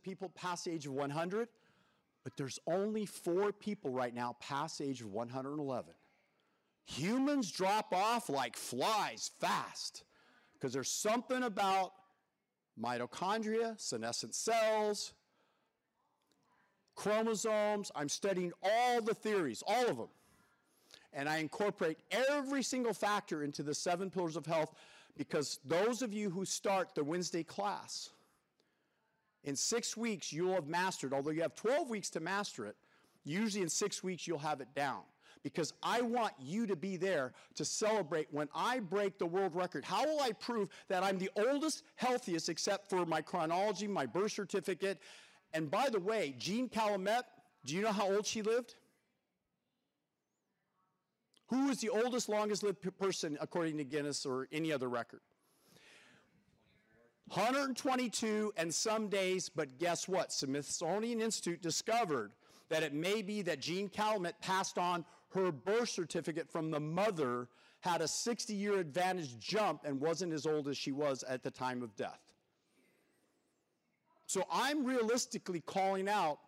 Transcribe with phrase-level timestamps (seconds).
[0.00, 1.48] of people past the age of 100,
[2.24, 5.92] but there's only four people right now past the age of 111.
[6.86, 10.04] Humans drop off like flies fast
[10.54, 11.92] because there's something about
[12.82, 15.12] mitochondria, senescent cells,
[16.96, 17.92] chromosomes.
[17.94, 20.08] I'm studying all the theories, all of them.
[21.12, 24.74] And I incorporate every single factor into the seven pillars of health
[25.16, 28.10] because those of you who start the Wednesday class,
[29.44, 32.76] in six weeks you'll have mastered, although you have 12 weeks to master it,
[33.24, 35.02] usually in six weeks you'll have it down.
[35.42, 39.84] Because I want you to be there to celebrate when I break the world record.
[39.84, 44.32] How will I prove that I'm the oldest, healthiest, except for my chronology, my birth
[44.32, 44.98] certificate?
[45.54, 47.24] And by the way, Jeanne Calment,
[47.64, 48.74] do you know how old she lived?
[51.46, 55.20] Who is the oldest, longest lived person according to Guinness or any other record?
[57.30, 60.32] 122 and some days, but guess what?
[60.32, 62.32] Smithsonian Institute discovered
[62.70, 67.46] that it may be that Jeanne Calment passed on her birth certificate from the mother,
[67.80, 71.52] had a 60 year advantage jump, and wasn't as old as she was at the
[71.52, 72.20] time of death.
[74.26, 76.38] So I'm realistically calling out,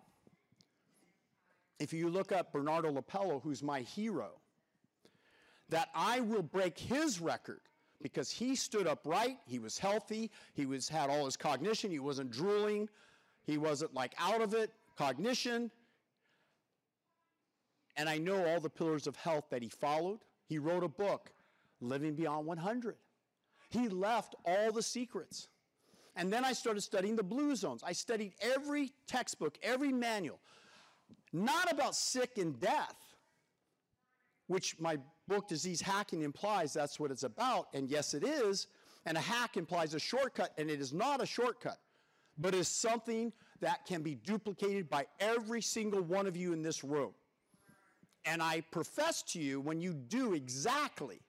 [1.78, 4.30] if you look up Bernando LaPallo, who's my hero,
[5.68, 7.60] that I will break his record
[8.02, 12.30] because he stood upright, he was healthy, he was had all his cognition, he wasn't
[12.30, 12.88] drooling,
[13.44, 15.70] he wasn't like out of it, cognition.
[17.96, 20.20] And I know all the pillars of health that he followed.
[20.46, 21.30] He wrote a book,
[21.80, 22.96] Living Beyond 100.
[23.68, 25.48] He left all the secrets.
[26.16, 27.82] And then I started studying the blue zones.
[27.82, 30.40] I studied every textbook, every manual,
[31.32, 32.96] not about sick and death,
[34.46, 37.68] which my book, Disease Hacking, implies that's what it's about.
[37.74, 38.66] And yes, it is.
[39.06, 41.78] And a hack implies a shortcut, and it is not a shortcut,
[42.38, 46.84] but is something that can be duplicated by every single one of you in this
[46.84, 47.12] room.
[48.24, 51.20] And I profess to you, when you do exactly,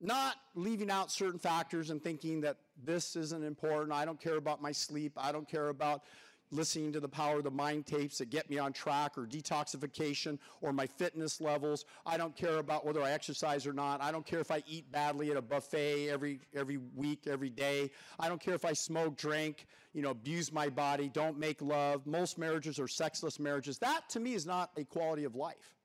[0.00, 4.62] not leaving out certain factors and thinking that this isn't important, I don't care about
[4.62, 6.02] my sleep, I don't care about
[6.52, 10.38] listening to the power of the mind tapes that get me on track or detoxification
[10.60, 11.84] or my fitness levels.
[12.04, 14.02] I don't care about whether I exercise or not.
[14.02, 17.90] I don't care if I eat badly at a buffet every, every week, every day.
[18.18, 22.06] I don't care if I smoke, drink, you know, abuse my body, don't make love.
[22.06, 23.78] Most marriages are sexless marriages.
[23.78, 25.76] That to me is not a quality of life.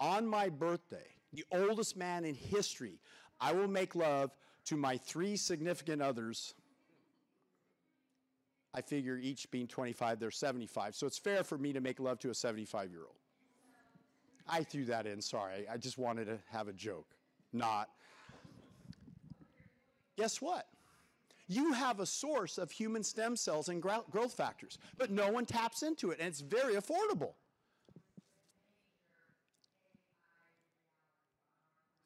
[0.00, 3.00] On my birthday, the oldest man in history,
[3.40, 4.30] I will make love
[4.66, 6.54] to my three significant others
[8.74, 10.96] I figure each being 25, they're 75.
[10.96, 13.16] So it's fair for me to make love to a 75 year old.
[14.48, 15.66] I threw that in, sorry.
[15.72, 17.14] I just wanted to have a joke.
[17.52, 17.88] Not.
[20.16, 20.66] Guess what?
[21.46, 25.82] You have a source of human stem cells and growth factors, but no one taps
[25.82, 27.34] into it, and it's very affordable.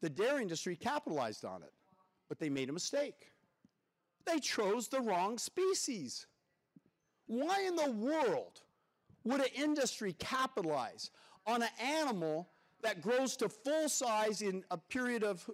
[0.01, 1.73] The dairy industry capitalized on it,
[2.27, 3.31] but they made a mistake.
[4.25, 6.27] They chose the wrong species.
[7.29, 8.61] Why in the world
[9.23, 11.11] would an industry capitalize
[11.45, 12.49] on an animal
[12.81, 15.47] that grows to full size in a period of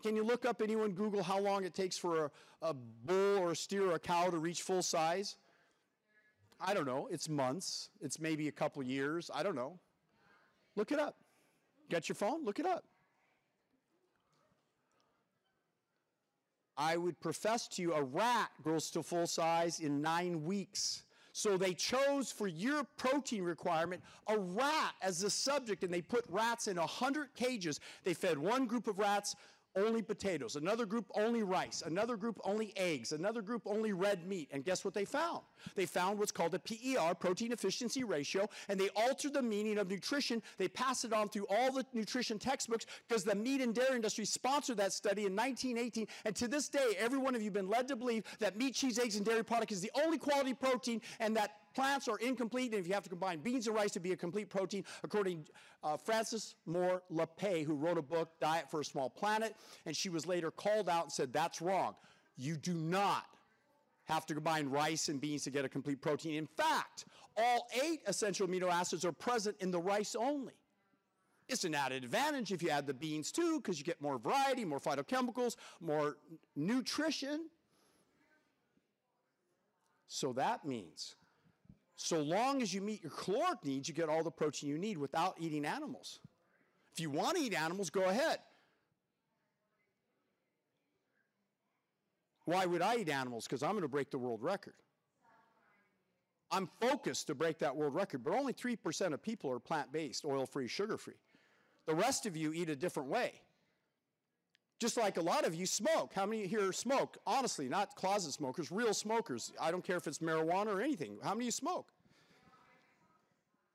[0.00, 2.30] can you look up anyone google how long it takes for a,
[2.62, 5.34] a, bull or a steer or a cow to reach full size?
[6.60, 7.08] I don't know.
[7.10, 7.90] It's months.
[8.00, 9.28] It's maybe a couple years.
[9.34, 9.80] I don't know.
[10.76, 11.16] Look it up.
[11.90, 12.44] Get your phone?
[12.44, 12.84] Look it up.
[16.76, 21.02] I would profess to you a rat grows to full size in nine weeks
[21.38, 26.24] so they chose for your protein requirement a rat as the subject, and they put
[26.28, 27.78] rats in 100 cages.
[28.02, 29.36] They fed one group of rats
[29.78, 34.48] only potatoes, another group only rice, another group only eggs, another group only red meat.
[34.52, 35.40] And guess what they found?
[35.74, 39.90] They found what's called a PER, protein efficiency ratio, and they altered the meaning of
[39.90, 40.42] nutrition.
[40.56, 44.24] They passed it on through all the nutrition textbooks because the meat and dairy industry
[44.24, 46.06] sponsored that study in 1918.
[46.24, 48.74] And to this day, every one of you have been led to believe that meat,
[48.74, 52.72] cheese, eggs, and dairy product is the only quality protein and that plants are incomplete,
[52.72, 55.44] and if you have to combine beans and rice to be a complete protein, according
[55.44, 55.50] to
[55.84, 59.54] uh, Frances Moore Lappé, who wrote a book, Diet for a Small Planet,
[59.86, 61.94] and she was later called out and said, That's wrong.
[62.36, 63.26] You do not
[64.06, 66.34] have to combine rice and beans to get a complete protein.
[66.34, 67.04] In fact,
[67.36, 70.54] all eight essential amino acids are present in the rice only.
[71.48, 74.64] It's an added advantage if you add the beans too, because you get more variety,
[74.64, 76.16] more phytochemicals, more
[76.56, 77.48] nutrition.
[80.08, 81.14] So that means
[82.00, 84.96] so long as you meet your caloric needs, you get all the protein you need
[84.96, 86.20] without eating animals.
[86.92, 88.38] If you want to eat animals, go ahead.
[92.44, 93.44] Why would I eat animals?
[93.46, 94.74] Because I'm going to break the world record.
[96.52, 100.24] I'm focused to break that world record, but only 3% of people are plant based,
[100.24, 101.18] oil free, sugar free.
[101.86, 103.40] The rest of you eat a different way.
[104.78, 106.12] Just like a lot of you smoke.
[106.14, 107.18] How many here smoke?
[107.26, 109.52] Honestly, not closet smokers, real smokers.
[109.60, 111.18] I don't care if it's marijuana or anything.
[111.22, 111.88] How many you smoke?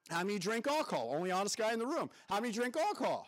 [0.10, 1.12] How many drink alcohol?
[1.14, 2.10] Only honest guy in the room.
[2.30, 3.28] How many drink alcohol?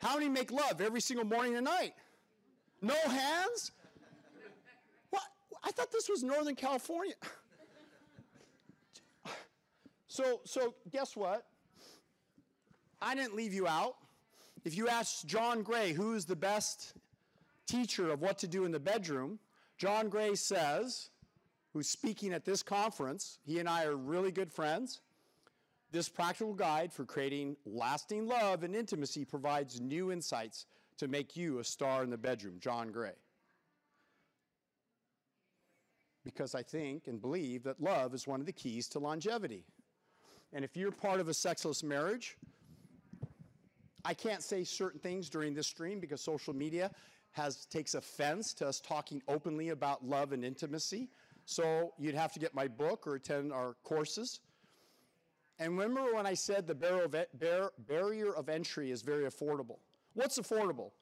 [0.00, 1.94] How many make love every single morning and night?
[2.82, 3.72] No hands?
[5.10, 5.24] What?
[5.64, 7.14] I thought this was Northern California.
[10.10, 11.46] So, so guess what?
[13.00, 13.94] I didn't leave you out.
[14.68, 16.92] If you ask John Gray, who is the best
[17.66, 19.38] teacher of what to do in the bedroom,
[19.78, 21.08] John Gray says,
[21.72, 25.00] who's speaking at this conference, he and I are really good friends.
[25.90, 30.66] This practical guide for creating lasting love and intimacy provides new insights
[30.98, 33.16] to make you a star in the bedroom, John Gray.
[36.24, 39.64] Because I think and believe that love is one of the keys to longevity.
[40.52, 42.36] And if you're part of a sexless marriage,
[44.04, 46.90] I can't say certain things during this stream because social media
[47.32, 51.08] has takes offense to us talking openly about love and intimacy.
[51.44, 54.40] So you'd have to get my book or attend our courses.
[55.58, 56.74] And remember when I said the
[57.86, 59.78] barrier of entry is very affordable?
[60.14, 60.92] What's affordable?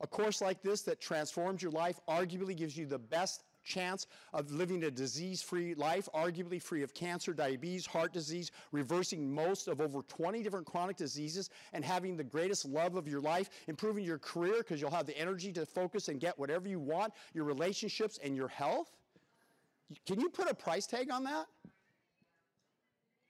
[0.00, 4.50] A course like this that transforms your life arguably gives you the best chance of
[4.50, 9.80] living a disease free life, arguably free of cancer, diabetes, heart disease, reversing most of
[9.80, 14.18] over 20 different chronic diseases, and having the greatest love of your life, improving your
[14.18, 18.18] career because you'll have the energy to focus and get whatever you want, your relationships,
[18.24, 18.90] and your health.
[20.06, 21.46] Can you put a price tag on that?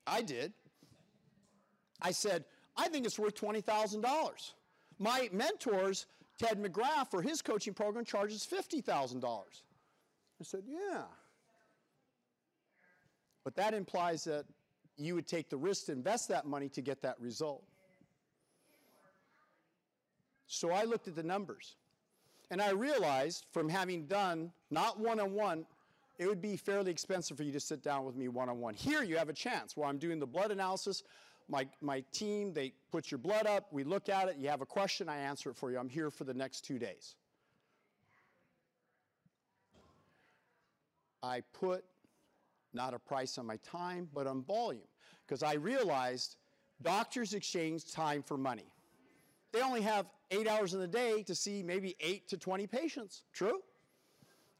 [0.07, 0.53] I did.
[2.01, 2.45] I said,
[2.77, 4.53] I think it's worth $20,000.
[4.99, 6.07] My mentors,
[6.39, 9.23] Ted McGrath, for his coaching program charges $50,000.
[10.41, 11.03] I said, Yeah.
[13.45, 14.45] But that implies that
[14.97, 17.63] you would take the risk to invest that money to get that result.
[20.47, 21.77] So I looked at the numbers.
[22.51, 25.67] And I realized from having done not one on one,
[26.19, 28.75] it would be fairly expensive for you to sit down with me one on one.
[28.75, 31.03] Here you have a chance where I'm doing the blood analysis.
[31.49, 34.67] My, my team, they put your blood up, we look at it, you have a
[34.67, 35.79] question, I answer it for you.
[35.79, 37.15] I'm here for the next two days.
[41.27, 41.85] I put
[42.73, 44.89] not a price on my time, but on volume,
[45.27, 46.37] because I realized
[46.83, 48.71] doctors exchange time for money.
[49.53, 53.25] They only have eight hours in the day to see maybe eight to 20 patients.
[53.33, 53.61] True?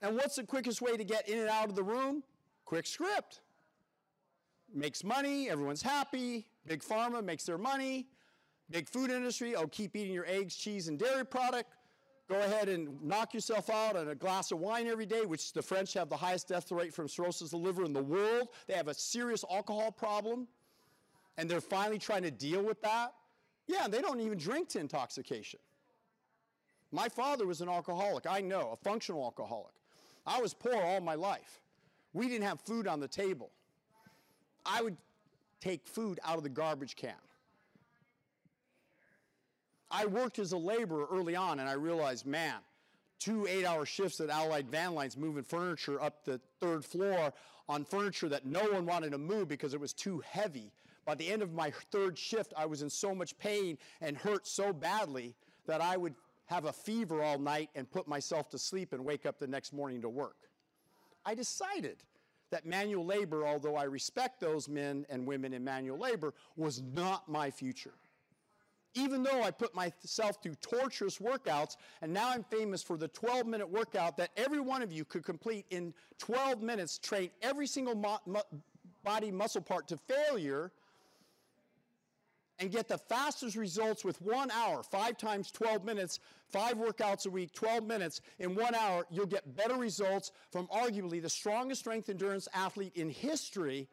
[0.03, 2.23] And what's the quickest way to get in and out of the room?
[2.65, 3.43] Quick script.
[4.75, 6.47] Makes money, everyone's happy.
[6.67, 8.09] Big pharma makes their money.
[8.71, 11.76] Big food industry, oh, keep eating your eggs, cheese, and dairy product
[12.29, 15.63] go ahead and knock yourself out on a glass of wine every day, which the
[15.63, 18.49] French have the highest death rate from cirrhosis of the liver in the world.
[18.67, 20.49] They have a serious alcohol problem,
[21.37, 23.15] and they're finally trying to deal with that.
[23.67, 25.61] Yeah, they don't even drink to intoxication.
[26.93, 29.75] My father was an alcoholic, I know, a functional alcoholic.
[30.27, 31.61] I was poor all my life.
[32.13, 33.51] We didn't have food on the table.
[34.65, 34.97] I would
[35.61, 37.15] take food out of the garbage can.
[39.91, 42.57] I worked as a laborer early on and I realized, man,
[43.19, 47.33] two eight hour shifts at Allied Van Lines moving furniture up the third floor
[47.69, 50.73] on furniture that no one wanted to move because it was too heavy.
[51.05, 54.47] By the end of my third shift, I was in so much pain and hurt
[54.47, 55.35] so badly
[55.67, 56.15] that I would
[56.47, 59.73] have a fever all night and put myself to sleep and wake up the next
[59.73, 60.37] morning to work.
[61.25, 61.97] I decided
[62.51, 67.29] that manual labor, although I respect those men and women in manual labor, was not
[67.29, 67.95] my future
[68.97, 73.47] even though I put myself through torturous workouts, and now I'm famous for the 12
[73.47, 77.95] minute workout that every one of you could complete in 12 minutes, train every single
[77.95, 78.43] mo- mo-
[79.05, 80.73] body muscle part to failure,
[82.59, 87.31] and get the fastest results with one hour, five times 12 minutes, five workouts a
[87.31, 92.09] week, 12 minutes, in one hour, you'll get better results from arguably the strongest strength
[92.09, 93.87] endurance athlete in history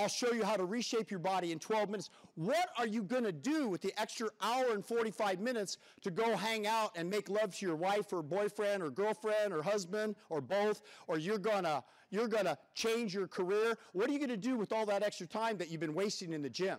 [0.00, 2.08] I'll show you how to reshape your body in 12 minutes.
[2.34, 6.36] What are you going to do with the extra hour and 45 minutes to go
[6.36, 10.40] hang out and make love to your wife or boyfriend or girlfriend or husband or
[10.40, 13.76] both or you're going to you're going to change your career?
[13.92, 16.32] What are you going to do with all that extra time that you've been wasting
[16.32, 16.78] in the gym?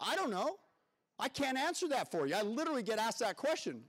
[0.00, 0.56] I don't know.
[1.18, 2.34] I can't answer that for you.
[2.34, 3.82] I literally get asked that question.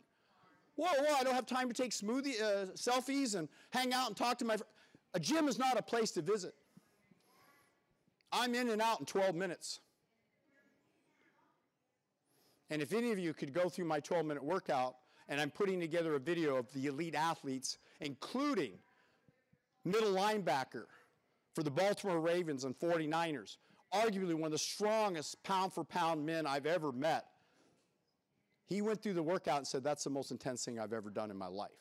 [0.76, 4.18] Whoa, whoa, I don't have time to take smoothie uh, selfies and hang out and
[4.18, 4.72] talk to my friends.
[5.14, 6.54] A gym is not a place to visit.
[8.32, 9.80] I'm in and out in 12 minutes.
[12.70, 14.96] And if any of you could go through my 12 minute workout,
[15.30, 18.74] and I'm putting together a video of the elite athletes, including
[19.84, 20.86] middle linebacker
[21.54, 23.58] for the Baltimore Ravens and 49ers,
[23.94, 27.26] arguably one of the strongest pound for pound men I've ever met.
[28.66, 31.32] He went through the workout and said, That's the most intense thing I've ever done
[31.32, 31.72] in my life.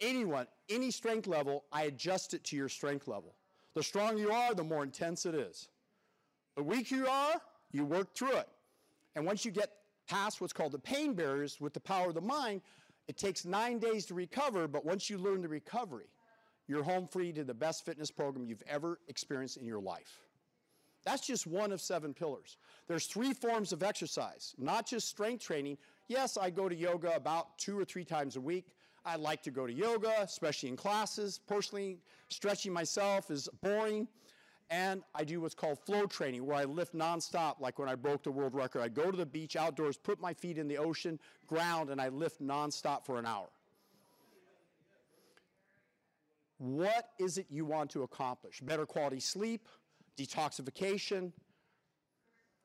[0.00, 3.34] Anyone, any strength level, I adjust it to your strength level.
[3.78, 5.68] The stronger you are, the more intense it is.
[6.56, 7.34] The weaker you are,
[7.70, 8.48] you work through it.
[9.14, 9.70] And once you get
[10.08, 12.62] past what's called the pain barriers with the power of the mind,
[13.06, 16.08] it takes nine days to recover, but once you learn the recovery,
[16.66, 20.18] you're home free to the best fitness program you've ever experienced in your life.
[21.04, 22.56] That's just one of seven pillars.
[22.88, 25.78] There's three forms of exercise, not just strength training.
[26.08, 28.66] Yes, I go to yoga about two or three times a week.
[29.04, 31.40] I like to go to yoga, especially in classes.
[31.46, 34.08] Personally, stretching myself is boring.
[34.70, 38.22] And I do what's called flow training, where I lift nonstop, like when I broke
[38.22, 38.82] the world record.
[38.82, 42.08] I go to the beach outdoors, put my feet in the ocean, ground, and I
[42.08, 43.48] lift nonstop for an hour.
[46.58, 48.60] What is it you want to accomplish?
[48.60, 49.68] Better quality sleep,
[50.18, 51.32] detoxification,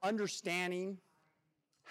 [0.02, 0.98] understanding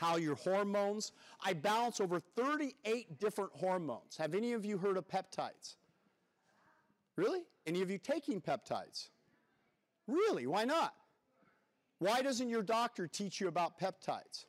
[0.02, 1.12] how your hormones.
[1.40, 4.16] I balance over 38 different hormones.
[4.18, 5.76] Have any of you heard of peptides?
[7.16, 7.42] Really?
[7.66, 9.10] Any of you taking peptides?
[10.08, 10.46] Really?
[10.48, 10.94] Why not?
[12.00, 14.46] Why doesn't your doctor teach you about peptides?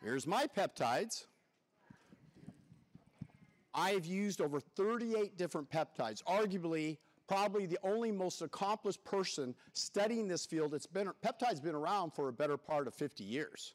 [0.00, 1.24] Here's my peptides.
[3.74, 10.46] I've used over 38 different peptides, arguably probably the only most accomplished person studying this
[10.46, 10.74] field.
[10.74, 13.74] It's been peptides been around for a better part of 50 years.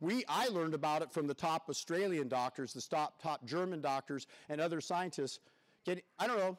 [0.00, 4.26] We, I learned about it from the top Australian doctors, the top, top German doctors,
[4.48, 5.40] and other scientists.
[5.84, 6.56] Can, I don't know,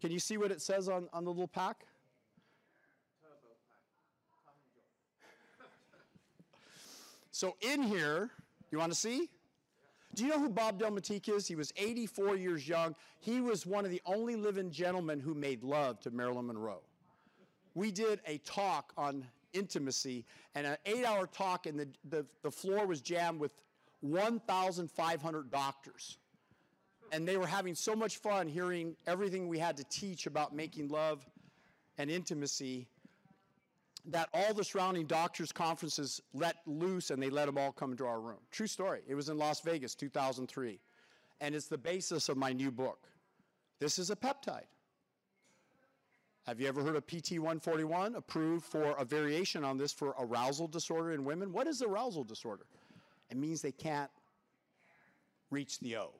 [0.00, 1.86] can you see what it says on, on the little pack?
[7.30, 8.30] So in here,
[8.70, 9.28] you want to see?
[10.14, 11.48] Do you know who Bob Delmonteque is?
[11.48, 12.94] He was 84 years young.
[13.18, 16.82] He was one of the only living gentlemen who made love to Marilyn Monroe.
[17.74, 22.50] We did a talk on intimacy and an eight hour talk, and the, the, the
[22.50, 23.52] floor was jammed with
[24.00, 26.18] 1,500 doctors.
[27.12, 30.88] And they were having so much fun hearing everything we had to teach about making
[30.88, 31.24] love
[31.98, 32.86] and intimacy
[34.06, 38.04] that all the surrounding doctors' conferences let loose and they let them all come into
[38.06, 38.38] our room.
[38.50, 39.00] True story.
[39.06, 40.80] It was in Las Vegas, 2003.
[41.40, 43.08] And it's the basis of my new book.
[43.78, 44.66] This is a peptide.
[46.46, 50.66] Have you ever heard of PT 141 approved for a variation on this for arousal
[50.66, 51.52] disorder in women?
[51.52, 52.64] What is arousal disorder?
[53.30, 54.10] It means they can't
[55.50, 56.14] reach the O.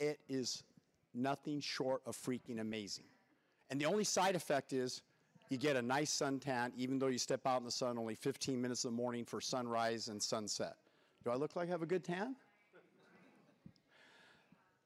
[0.00, 0.64] It is
[1.14, 3.04] nothing short of freaking amazing.
[3.70, 5.02] And the only side effect is
[5.50, 8.60] you get a nice suntan, even though you step out in the sun only 15
[8.60, 10.74] minutes in the morning for sunrise and sunset.
[11.22, 12.34] Do I look like I have a good tan?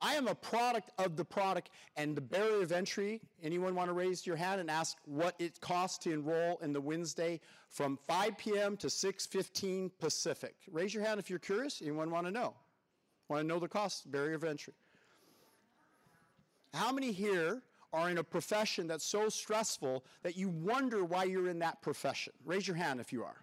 [0.00, 3.20] I am a product of the product and the barrier of entry.
[3.42, 6.80] Anyone want to raise your hand and ask what it costs to enroll in the
[6.80, 8.76] Wednesday from 5 p.m.
[8.76, 10.54] to 6:15 Pacific?
[10.70, 11.82] Raise your hand if you're curious.
[11.82, 12.54] Anyone want to know?
[13.28, 14.74] Want to know the cost, barrier of entry?
[16.74, 17.62] How many here
[17.92, 22.32] are in a profession that's so stressful that you wonder why you're in that profession?
[22.44, 23.42] Raise your hand if you are.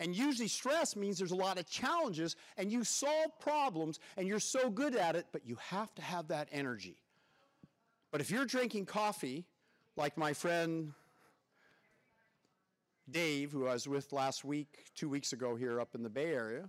[0.00, 4.38] And usually, stress means there's a lot of challenges and you solve problems and you're
[4.38, 6.96] so good at it, but you have to have that energy.
[8.12, 9.44] But if you're drinking coffee,
[9.96, 10.92] like my friend
[13.10, 16.32] Dave, who I was with last week, two weeks ago here up in the Bay
[16.32, 16.68] Area,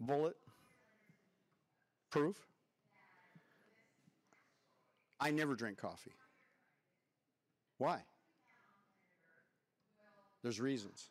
[0.00, 0.36] bullet
[2.10, 2.36] proof.
[5.20, 6.12] I never drink coffee.
[7.78, 8.00] Why?
[10.42, 11.10] There's reasons.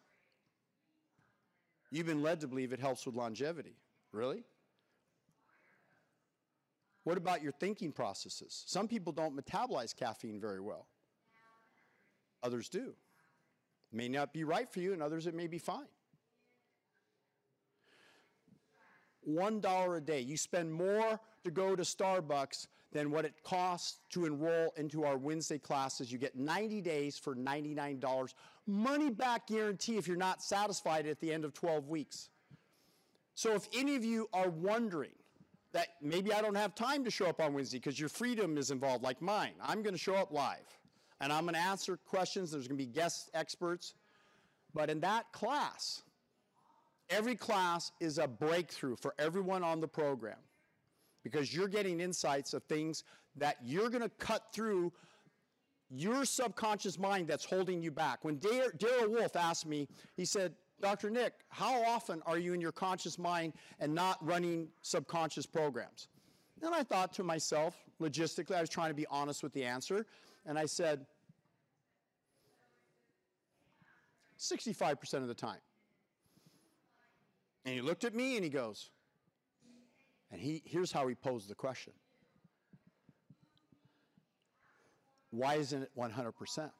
[1.95, 3.77] You've been led to believe it helps with longevity.
[4.11, 4.43] Really?
[7.05, 8.63] What about your thinking processes?
[8.67, 10.87] Some people don't metabolize caffeine very well.
[12.43, 12.95] Others do.
[13.93, 15.87] May not be right for you, and others it may be fine.
[19.25, 20.19] $1 a day.
[20.19, 25.17] You spend more to go to Starbucks than what it costs to enroll into our
[25.17, 26.11] Wednesday classes.
[26.11, 28.33] You get 90 days for $99.
[28.67, 32.29] Money back guarantee if you're not satisfied at the end of 12 weeks.
[33.35, 35.11] So if any of you are wondering
[35.73, 38.71] that maybe I don't have time to show up on Wednesday because your freedom is
[38.71, 40.65] involved, like mine, I'm going to show up live
[41.19, 42.51] and I'm going to answer questions.
[42.51, 43.93] There's going to be guest experts.
[44.73, 46.01] But in that class,
[47.09, 50.37] every class is a breakthrough for everyone on the program
[51.23, 53.03] because you're getting insights of things
[53.35, 54.93] that you're going to cut through
[55.89, 58.23] your subconscious mind that's holding you back.
[58.23, 61.09] When Darrell Wolf asked me, he said, Dr.
[61.09, 66.07] Nick, how often are you in your conscious mind and not running subconscious programs?
[66.61, 70.05] And I thought to myself, logistically, I was trying to be honest with the answer,
[70.45, 71.05] and I said,
[74.39, 75.59] 65% of the time.
[77.65, 78.89] And he looked at me and he goes,
[80.31, 81.93] and he, here's how he posed the question
[85.31, 86.71] Why isn't it 100%?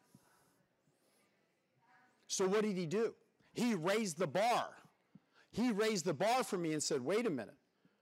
[2.27, 3.13] So, what did he do?
[3.53, 4.67] He raised the bar.
[5.51, 7.55] He raised the bar for me and said, wait a minute,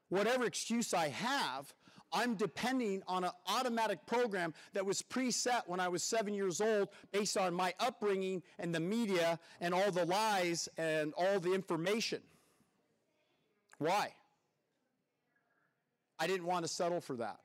[0.10, 1.74] whatever excuse I have,
[2.12, 6.90] I'm depending on an automatic program that was preset when I was seven years old
[7.12, 12.22] based on my upbringing and the media and all the lies and all the information.
[13.80, 14.14] Why?
[16.20, 17.40] I didn't want to settle for that.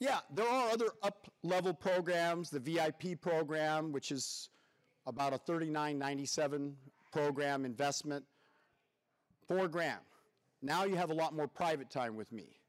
[0.00, 4.50] Yeah, there are other up level programs, the VIP program, which is
[5.06, 6.72] about a 39.97
[7.12, 8.24] program investment,
[9.46, 10.00] four grand.
[10.62, 12.60] Now you have a lot more private time with me.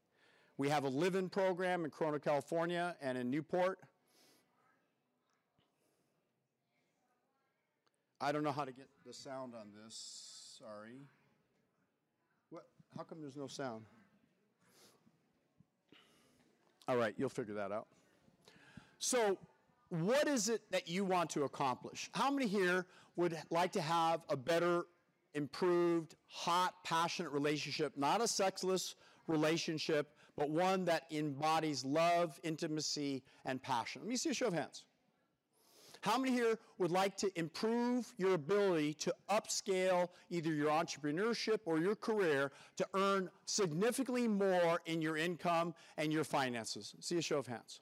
[0.57, 3.79] We have a live-in program in Corona, California and in Newport.
[8.21, 10.57] I don't know how to get the sound on this.
[10.59, 11.01] Sorry.
[12.49, 12.65] What?
[12.95, 13.85] How come there's no sound?
[16.87, 17.87] All right, you'll figure that out.
[18.99, 19.37] So,
[19.89, 22.09] what is it that you want to accomplish?
[22.13, 24.85] How many here would like to have a better,
[25.33, 28.95] improved, hot, passionate relationship, not a sexless
[29.27, 34.01] relationship, but one that embodies love, intimacy, and passion?
[34.01, 34.83] Let me see a show of hands.
[36.05, 41.79] How many here would like to improve your ability to upscale either your entrepreneurship or
[41.79, 46.93] your career to earn significantly more in your income and your finances?
[46.99, 47.81] See a show of hands.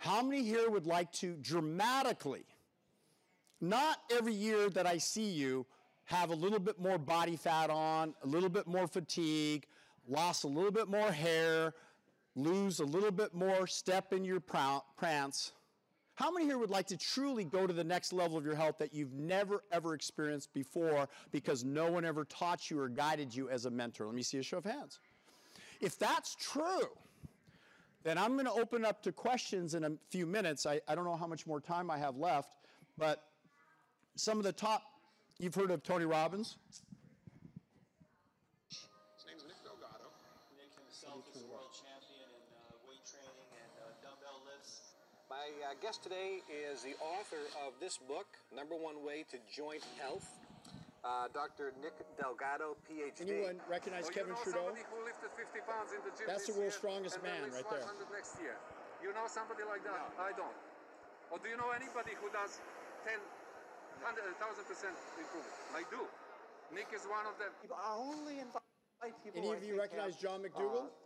[0.00, 2.44] How many here would like to dramatically,
[3.60, 5.64] not every year that I see you,
[6.06, 9.64] have a little bit more body fat on, a little bit more fatigue,
[10.08, 11.72] lost a little bit more hair,
[12.34, 15.52] lose a little bit more step in your prance?
[16.14, 18.78] How many here would like to truly go to the next level of your health
[18.78, 23.48] that you've never ever experienced before because no one ever taught you or guided you
[23.48, 24.06] as a mentor?
[24.06, 25.00] Let me see a show of hands.
[25.80, 26.88] If that's true,
[28.04, 30.66] then I'm going to open up to questions in a few minutes.
[30.66, 32.56] I, I don't know how much more time I have left,
[32.98, 33.24] but
[34.16, 34.82] some of the top,
[35.38, 36.56] you've heard of Tony Robbins?
[45.42, 49.82] My uh, guest today is the author of this book, Number One Way to Joint
[49.98, 50.22] Health.
[51.02, 51.74] Uh, Dr.
[51.82, 53.26] Nick Delgado, PhD.
[53.26, 54.70] Anyone recognize Oh, Kevin you know Trudeau?
[54.70, 57.50] somebody who lifted 50 pounds in the gym That's this the world's strongest and man
[57.50, 57.82] right there.
[58.14, 58.54] next year.
[59.02, 60.14] You know somebody like that?
[60.14, 60.54] I don't.
[61.34, 62.62] Or do you know anybody who does
[63.02, 65.58] 10, 100, 1000 percent improvement?
[65.74, 66.06] I do.
[66.70, 67.50] Nick is one of them.
[67.66, 68.62] I only invite
[69.26, 69.42] people.
[69.42, 70.86] Any of you recognize John McDougall?
[70.86, 71.01] uh,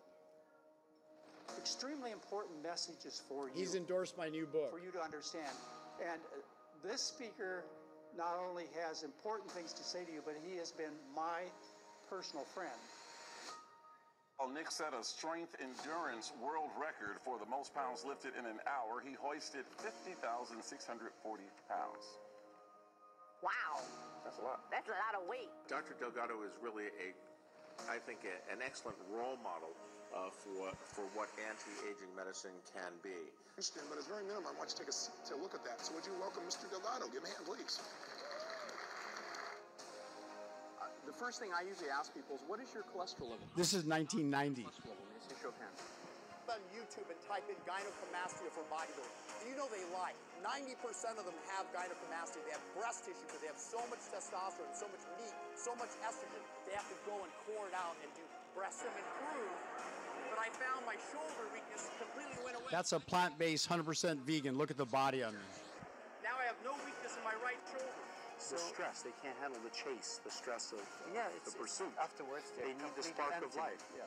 [1.59, 3.55] extremely important messages for you.
[3.55, 4.71] He's endorsed my new book.
[4.71, 5.53] for you to understand.
[6.01, 6.41] And uh,
[6.87, 7.65] this speaker
[8.17, 11.45] not only has important things to say to you, but he has been my
[12.09, 12.73] personal friend.
[14.37, 18.61] While Nick set a strength endurance world record for the most pounds lifted in an
[18.69, 20.53] hour, he hoisted 50,640
[21.73, 22.05] pounds.
[23.41, 23.81] Wow,
[24.25, 24.61] That's a lot.
[24.73, 25.49] that's a lot of weight.
[25.69, 25.97] Dr.
[26.01, 27.13] Delgado is really a,
[27.89, 29.73] I think, a, an excellent role model
[30.17, 33.13] uh, for for what anti-aging medicine can be.
[33.57, 34.49] understand, but it's very minimum.
[34.49, 35.81] I want you to take a, s- to look at that.
[35.85, 36.65] So would you welcome Mr.
[36.73, 37.09] Delgado?
[37.13, 37.81] Give him a hand, please.
[40.81, 43.45] Uh, The first thing I usually ask people is, what is your cholesterol level?
[43.57, 44.65] This is 1990.
[44.65, 45.05] Cholesterol level.
[45.05, 45.81] Let me see a show of hands.
[46.47, 49.17] on YouTube and type in gynecomastia for bodybuilding.
[49.43, 50.15] Do you know they lie?
[50.45, 52.39] 90% of them have gynecomastia.
[52.47, 55.91] They have breast tissue because they have so much testosterone, so much meat, so much
[56.07, 56.41] estrogen.
[56.69, 58.23] They have to go and core it out and do
[58.55, 59.59] breast them improve.
[60.37, 62.69] But I found my shoulder weakness completely went away.
[62.69, 64.61] That's a plant-based, 100% vegan.
[64.61, 65.41] Look at the body on me.
[66.21, 67.89] now I have no weakness in my right shoulder.
[68.37, 71.91] the stress, they can't handle the chase, the stress of Yeah, the pursuit.
[71.97, 72.53] afterwards.
[72.53, 73.81] They need the spark of life.
[73.97, 74.05] Yeah.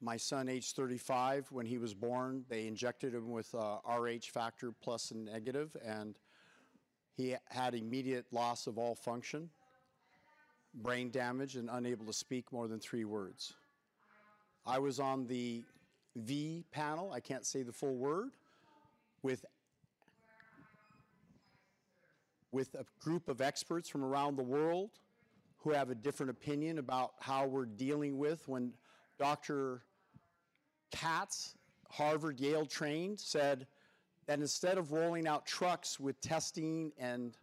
[0.00, 4.70] My son, age 35, when he was born, they injected him with uh, RH factor
[4.80, 6.20] plus and negative, and
[7.16, 9.50] he had immediate loss of all function,
[10.74, 13.54] brain damage, and unable to speak more than three words.
[14.66, 15.62] I was on the
[16.16, 18.30] V panel, I can't say the full word,
[19.22, 19.44] with,
[22.52, 24.90] with a group of experts from around the world
[25.58, 28.72] who have a different opinion about how we're dealing with when
[29.18, 29.82] Dr.
[30.90, 31.54] Katz,
[31.90, 33.66] Harvard, Yale trained, said
[34.26, 37.36] that instead of rolling out trucks with testing and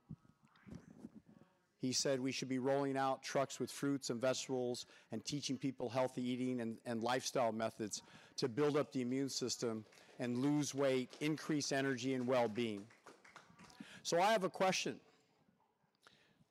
[1.81, 5.89] he said we should be rolling out trucks with fruits and vegetables and teaching people
[5.89, 8.03] healthy eating and, and lifestyle methods
[8.37, 9.83] to build up the immune system
[10.19, 12.83] and lose weight, increase energy and well-being.
[14.03, 14.97] So I have a question.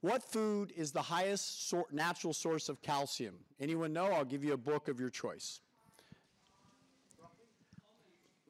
[0.00, 3.36] What food is the highest sor- natural source of calcium?
[3.60, 4.06] Anyone know?
[4.06, 5.60] I'll give you a book of your choice.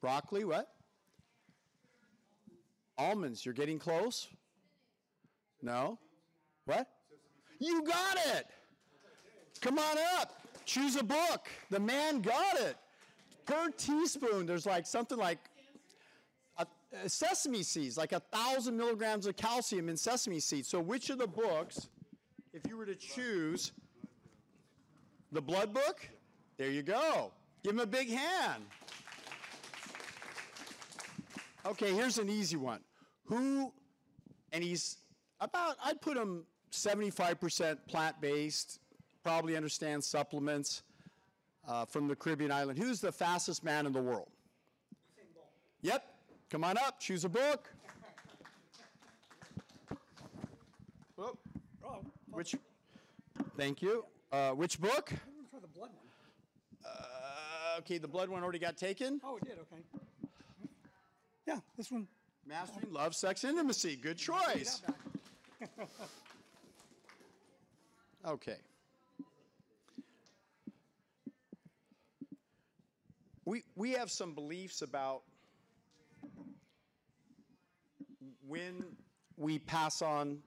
[0.01, 0.69] Broccoli, what?
[2.97, 4.29] Almonds, you're getting close?
[5.61, 5.99] No?
[6.71, 6.87] What?
[7.59, 8.47] You got it!
[9.61, 10.41] Come on up.
[10.65, 11.49] Choose a book.
[11.69, 12.77] The man got it.
[13.45, 15.39] Per teaspoon, there's like something like
[16.59, 16.67] a,
[17.09, 20.69] sesame seeds, like a thousand milligrams of calcium in sesame seeds.
[20.69, 21.89] So, which of the books,
[22.53, 23.73] if you were to choose,
[25.33, 26.09] the blood book?
[26.57, 27.33] There you go.
[27.65, 28.63] Give him a big hand.
[31.67, 32.81] Okay, here's an easy one.
[33.25, 33.73] Who,
[34.53, 34.99] and he's
[35.41, 38.81] about, I'd put him 75% plant based,
[39.23, 40.83] probably understands supplements
[41.69, 42.79] uh, from the Caribbean island.
[42.79, 44.29] Who's the fastest man in the world?
[45.83, 46.05] Yep,
[46.51, 47.69] come on up, choose a book.
[51.17, 51.39] Whoop.
[52.31, 52.55] Which,
[53.57, 54.05] thank you.
[54.33, 55.13] Uh, which book?
[55.61, 56.07] The blood one.
[56.87, 59.21] Uh, okay, the blood one already got taken.
[59.25, 59.53] Oh, it did.
[59.53, 59.83] Okay.
[61.47, 62.07] Yeah, this one.
[62.47, 63.97] Mastering Love, Sex, Intimacy.
[63.97, 64.83] Good choice.
[68.31, 68.59] Okay.
[73.45, 75.23] We, we have some beliefs about
[78.47, 78.85] when
[79.37, 80.39] we pass on.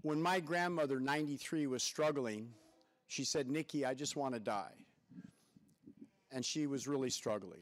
[0.00, 2.48] When my grandmother, 93, was struggling,
[3.08, 4.72] she said, Nikki, I just want to die.
[6.30, 7.60] And she was really struggling.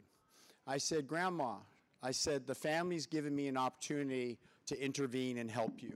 [0.69, 1.57] I said, Grandma,
[2.01, 5.95] I said, the family's given me an opportunity to intervene and help you.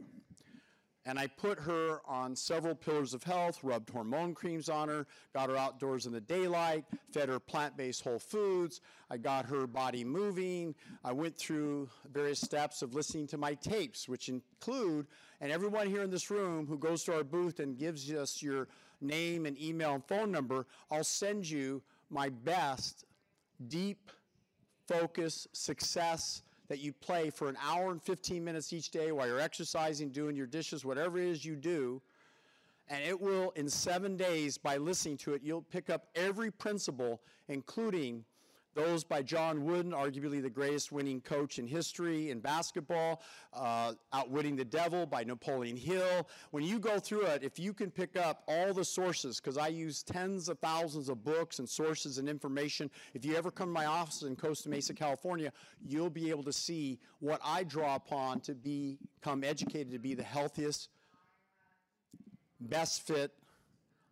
[1.06, 5.50] And I put her on several pillars of health, rubbed hormone creams on her, got
[5.50, 8.80] her outdoors in the daylight, fed her plant based whole foods.
[9.10, 10.74] I got her body moving.
[11.04, 15.06] I went through various steps of listening to my tapes, which include,
[15.42, 18.68] and everyone here in this room who goes to our booth and gives us your
[19.02, 23.04] name and email and phone number, I'll send you my best,
[23.68, 24.10] deep,
[24.86, 26.42] focus, success
[26.74, 30.34] that you play for an hour and 15 minutes each day while you're exercising, doing
[30.34, 32.02] your dishes, whatever it is you do.
[32.88, 37.20] And it will, in seven days, by listening to it, you'll pick up every principle,
[37.46, 38.24] including
[38.74, 44.56] those by John Wooden, arguably the greatest winning coach in history in basketball, uh, Outwitting
[44.56, 46.28] the Devil by Napoleon Hill.
[46.50, 49.68] When you go through it, if you can pick up all the sources, because I
[49.68, 53.72] use tens of thousands of books and sources and information, if you ever come to
[53.72, 55.52] my office in Costa Mesa, California,
[55.86, 60.22] you'll be able to see what I draw upon to become educated to be the
[60.22, 60.88] healthiest,
[62.60, 63.32] best fit,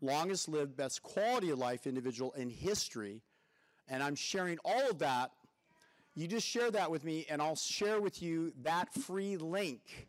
[0.01, 3.23] longest lived, best quality of life individual in history.
[3.89, 5.33] And I'm sharing all of that.
[6.15, 10.09] You just share that with me, and I'll share with you that free link.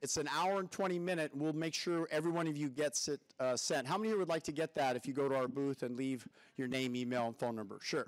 [0.00, 1.32] It's an hour and 20 minute.
[1.34, 3.86] We'll make sure every one of you gets it uh, sent.
[3.86, 5.82] How many of you would like to get that if you go to our booth
[5.82, 7.78] and leave your name, email, and phone number?
[7.82, 8.06] Sure.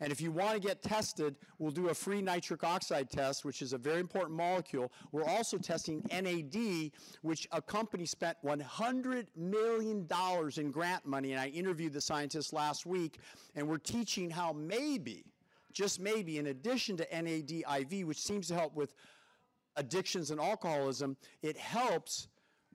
[0.00, 3.60] And if you want to get tested, we'll do a free nitric oxide test, which
[3.60, 4.90] is a very important molecule.
[5.12, 10.08] We're also testing NAD, which a company spent $100 million
[10.56, 11.32] in grant money.
[11.32, 13.18] And I interviewed the scientists last week,
[13.54, 15.24] and we're teaching how maybe,
[15.72, 18.94] just maybe, in addition to NAD IV, which seems to help with
[19.76, 22.28] addictions and alcoholism, it helps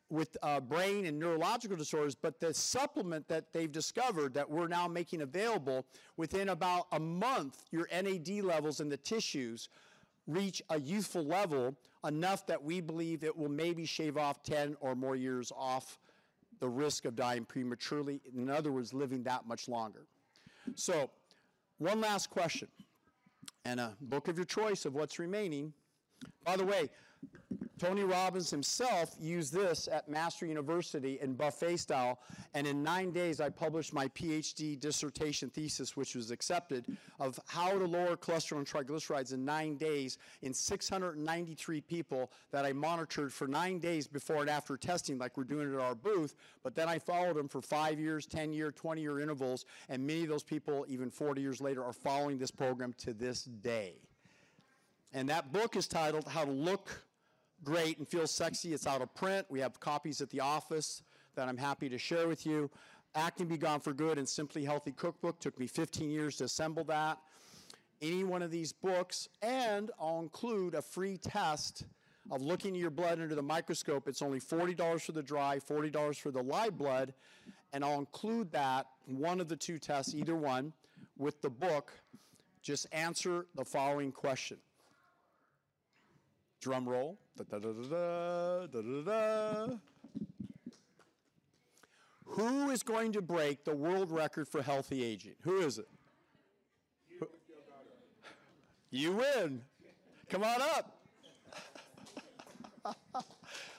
[0.10, 4.88] with uh, brain and neurological disorders, but the supplement that they've discovered that we're now
[4.88, 5.86] making available
[6.18, 9.70] within about a month, your NAD levels in the tissues
[10.28, 14.96] reach a youthful level enough that we believe it will maybe shave off 10 or
[14.96, 16.00] more years off
[16.60, 18.22] the risk of dying prematurely.
[18.36, 20.06] In other words, living that much longer.
[20.76, 21.10] So,
[21.78, 22.70] one last question,
[23.66, 25.74] and a book of your choice of what's remaining.
[26.44, 26.90] By the way,
[27.78, 32.20] Tony Robbins himself used this at Mastery University in buffet style,
[32.54, 36.86] and in nine days I published my PhD dissertation thesis, which was accepted,
[37.20, 42.72] of how to lower cholesterol and triglycerides in nine days in 693 people that I
[42.72, 46.36] monitored for nine days before and after testing, like we're doing at our booth.
[46.64, 50.24] But then I followed them for five years, 10 year, 20 year intervals, and many
[50.24, 53.96] of those people, even 40 years later, are following this program to this day.
[55.12, 57.05] And that book is titled How to Look
[57.66, 58.74] Great and Feel Sexy.
[58.74, 59.48] It's out of print.
[59.50, 61.02] We have copies at the office
[61.34, 62.70] that I'm happy to share with you.
[63.16, 66.84] Acne Be Gone for Good and Simply Healthy Cookbook took me 15 years to assemble
[66.86, 67.18] that.
[68.04, 71.86] Any one of these books, and I'll include a free test
[72.30, 74.08] of looking at your blood under the microscope.
[74.08, 77.16] It's only $40 for the dry, $40 for the live blood,
[77.74, 80.72] and I'll include that, one of the two tests, either one,
[81.18, 81.92] with the book.
[82.62, 84.58] Just answer the following question
[86.66, 87.16] Drum roll.
[87.38, 88.68] Da, da,
[89.06, 89.68] da.
[92.26, 95.36] Who is going to break the world record for healthy aging?
[95.44, 95.88] Who is it?
[97.20, 97.30] Who-
[98.90, 99.62] You win.
[100.28, 100.98] Come on up.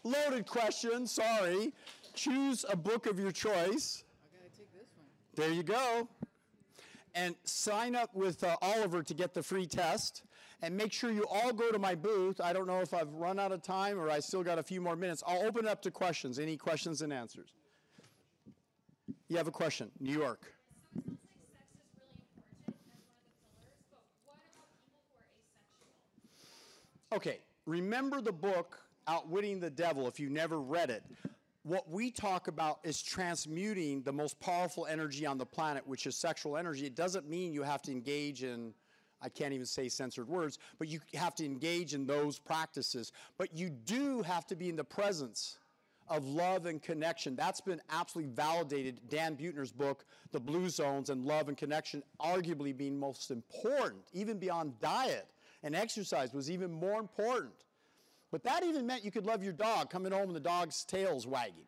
[0.04, 1.72] Loaded question, sorry.
[2.14, 4.04] Choose a book of your choice.
[5.34, 6.06] There you go.
[7.16, 10.22] And sign up with uh, Oliver to get the free test.
[10.62, 12.40] And make sure you all go to my booth.
[12.40, 14.80] I don't know if I've run out of time or I still got a few
[14.80, 15.22] more minutes.
[15.26, 16.38] I'll open it up to questions.
[16.38, 17.50] Any questions and answers?
[19.28, 20.52] You have a question, New York.
[27.12, 31.04] Okay, remember the book Outwitting the Devil if you never read it.
[31.62, 36.16] What we talk about is transmuting the most powerful energy on the planet, which is
[36.16, 36.86] sexual energy.
[36.86, 38.72] It doesn't mean you have to engage in,
[39.22, 43.12] I can't even say censored words, but you have to engage in those practices.
[43.38, 45.58] But you do have to be in the presence
[46.08, 47.34] of love and connection.
[47.34, 49.00] That's been absolutely validated.
[49.08, 54.38] Dan Buettner's book, The Blue Zones and Love and Connection, arguably being most important, even
[54.38, 55.26] beyond diet
[55.62, 57.54] and exercise, was even more important.
[58.30, 61.26] But that even meant you could love your dog coming home and the dog's tail's
[61.26, 61.66] wagging.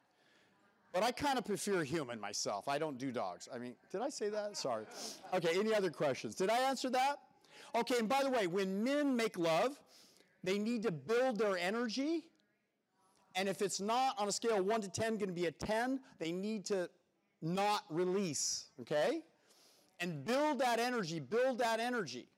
[0.92, 2.66] But I kind of prefer human myself.
[2.68, 3.48] I don't do dogs.
[3.52, 4.56] I mean, did I say that?
[4.56, 4.86] Sorry.
[5.34, 6.34] Okay, any other questions?
[6.34, 7.18] Did I answer that?
[7.74, 9.78] Okay, and by the way, when men make love,
[10.42, 12.24] they need to build their energy.
[13.34, 15.52] And if it's not on a scale of 1 to 10 going to be a
[15.52, 16.88] 10, they need to
[17.42, 19.20] not release, okay?
[20.00, 22.28] And build that energy, build that energy.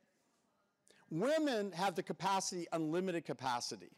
[1.10, 3.90] Women have the capacity, unlimited capacity.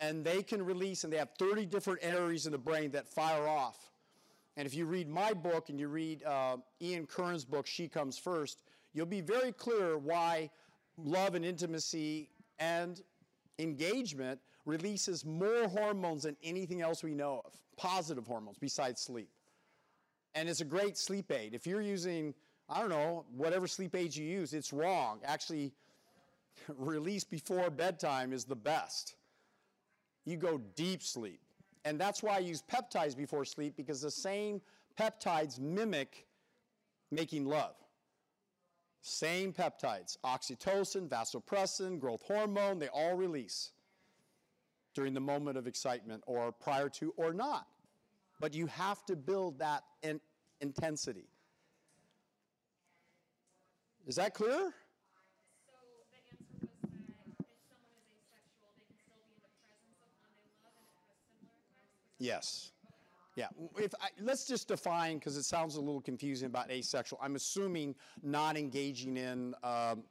[0.00, 3.46] And they can release, and they have 30 different areas in the brain that fire
[3.46, 3.90] off.
[4.56, 8.18] And if you read my book and you read uh, Ian Kerner's book, She Comes
[8.18, 8.62] First,
[8.92, 10.50] you'll be very clear why
[10.96, 13.02] love and intimacy and
[13.58, 19.30] engagement releases more hormones than anything else we know of, positive hormones besides sleep.
[20.34, 21.54] And it's a great sleep aid.
[21.54, 22.34] If you're using,
[22.68, 25.20] I don't know, whatever sleep aid you use, it's wrong.
[25.24, 25.72] Actually,
[26.68, 29.16] release before bedtime is the best.
[30.24, 31.40] You go deep sleep.
[31.84, 34.60] And that's why I use peptides before sleep because the same
[34.98, 36.26] peptides mimic
[37.10, 37.74] making love.
[39.02, 43.72] Same peptides oxytocin, vasopressin, growth hormone, they all release
[44.94, 47.66] during the moment of excitement or prior to or not.
[48.40, 50.20] But you have to build that in
[50.60, 51.28] intensity.
[54.06, 54.72] Is that clear?
[62.18, 62.72] Yes.
[63.40, 63.48] Yeah,
[63.78, 67.18] if I, let's just define because it sounds a little confusing about asexual.
[67.22, 69.54] I'm assuming not engaging in.
[69.64, 70.02] Um,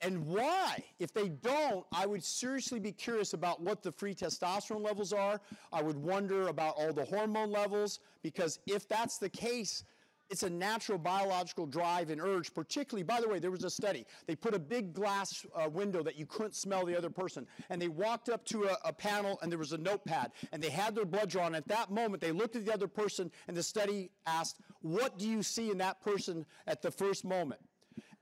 [0.00, 0.84] and why?
[1.00, 5.40] If they don't, I would seriously be curious about what the free testosterone levels are.
[5.72, 9.82] I would wonder about all the hormone levels because if that's the case,
[10.28, 14.04] it's a natural biological drive and urge, particularly, by the way, there was a study.
[14.26, 17.80] They put a big glass uh, window that you couldn't smell the other person, and
[17.80, 20.94] they walked up to a, a panel and there was a notepad, and they had
[20.94, 21.54] their blood drawn.
[21.54, 25.28] At that moment, they looked at the other person, and the study asked, What do
[25.28, 27.60] you see in that person at the first moment?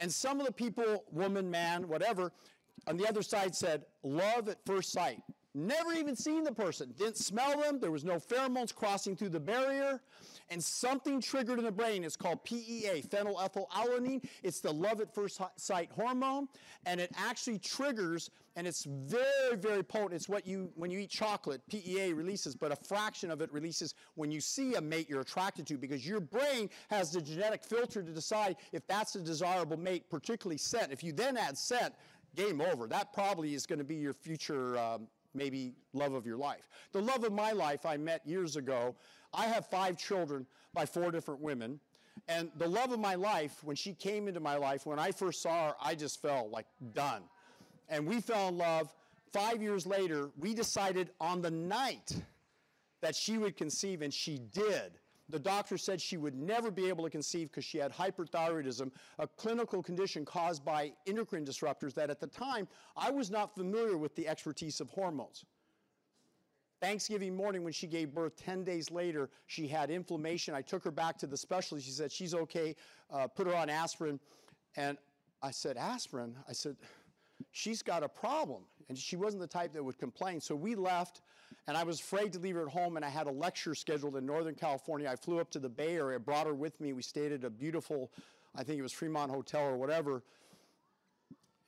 [0.01, 2.33] And some of the people, woman, man, whatever,
[2.87, 5.21] on the other side said, Love at first sight.
[5.55, 9.41] Never even seen the person, didn't smell them, there was no pheromones crossing through the
[9.41, 10.01] barrier,
[10.51, 12.05] and something triggered in the brain.
[12.05, 14.25] is called PEA, phenylethylalanine.
[14.43, 16.49] It's the love at first sight hormone,
[16.87, 20.15] and it actually triggers, and it's very, very potent.
[20.15, 23.95] It's what you, when you eat chocolate, PEA releases, but a fraction of it releases
[24.15, 28.03] when you see a mate you're attracted to, because your brain has the genetic filter
[28.03, 30.93] to decide if that's a desirable mate, particularly scent.
[30.93, 31.95] If you then add scent,
[32.35, 32.87] game over.
[32.87, 36.69] That probably is going to be your future um, maybe love of your life.
[36.93, 38.95] The love of my life I met years ago.
[39.35, 41.81] I have five children by four different women.
[42.29, 45.43] And the love of my life, when she came into my life, when I first
[45.43, 47.23] saw her, I just felt like done.
[47.89, 48.95] And we fell in love.
[49.33, 52.13] Five years later, we decided on the night
[53.03, 54.93] that she would conceive, and she did.
[55.29, 59.27] The doctor said she would never be able to conceive because she had hyperthyroidism, a
[59.27, 64.15] clinical condition caused by endocrine disruptors that at the time I was not familiar with
[64.15, 65.45] the expertise of hormones.
[66.85, 70.55] Thanksgiving morning, when she gave birth, 10 days later, she had inflammation.
[70.55, 71.87] I took her back to the specialist.
[71.87, 72.77] She said, She's okay,
[73.11, 74.21] uh, put her on aspirin.
[74.77, 74.99] And
[75.43, 76.37] I said, Aspirin?
[76.47, 76.77] I said,
[77.53, 78.65] She's got a problem.
[78.91, 80.43] And she wasn't the type that would complain.
[80.43, 81.23] So we left,
[81.67, 84.17] and I was afraid to leave her at home, and I had a lecture scheduled
[84.17, 85.09] in Northern California.
[85.11, 86.93] I flew up to the Bay Area, brought her with me.
[86.93, 88.13] We stayed at a beautiful,
[88.55, 90.23] I think it was Fremont Hotel or whatever.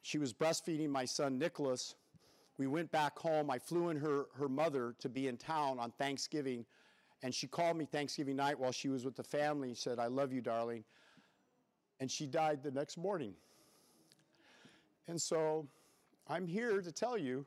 [0.02, 1.94] She was breastfeeding my son Nicholas.
[2.58, 3.50] We went back home.
[3.50, 6.64] I flew in her, her mother to be in town on Thanksgiving,
[7.22, 9.74] and she called me Thanksgiving night while she was with the family.
[9.74, 10.84] She said, I love you, darling.
[12.00, 13.34] And she died the next morning.
[15.08, 15.66] And so
[16.28, 17.46] I'm here to tell you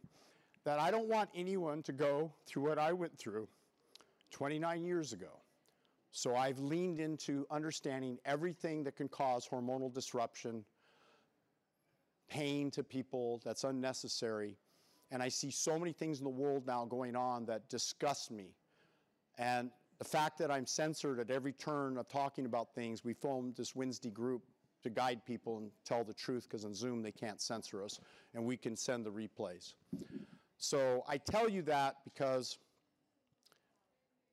[0.63, 3.47] that I don't want anyone to go through what I went through
[4.31, 5.39] 29 years ago.
[6.11, 10.65] So I've leaned into understanding everything that can cause hormonal disruption,
[12.29, 14.57] pain to people that's unnecessary.
[15.11, 18.53] And I see so many things in the world now going on that disgust me.
[19.37, 23.55] And the fact that I'm censored at every turn of talking about things, we formed
[23.55, 24.43] this Wednesday group
[24.83, 27.99] to guide people and tell the truth because on Zoom they can't censor us
[28.33, 29.73] and we can send the replays.
[30.57, 32.57] So I tell you that because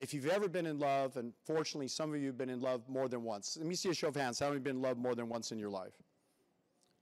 [0.00, 2.82] if you've ever been in love, and fortunately some of you have been in love
[2.88, 4.38] more than once, let me see a show of hands.
[4.38, 5.94] How many have been in love more than once in your life?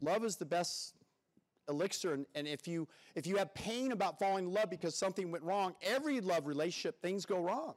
[0.01, 0.95] Love is the best
[1.69, 5.31] elixir and, and if you if you have pain about falling in love because something
[5.31, 7.75] went wrong every love relationship things go wrong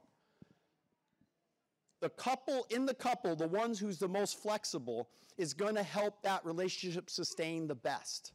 [2.00, 6.22] the couple in the couple, the ones who's the most flexible, is going to help
[6.22, 8.32] that relationship sustain the best.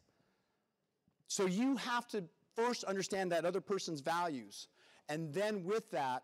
[1.28, 4.68] So you have to first understand that other person's values,
[5.08, 6.22] and then with that,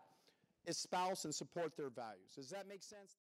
[0.67, 2.35] espouse and support their values.
[2.35, 3.17] Does that make sense?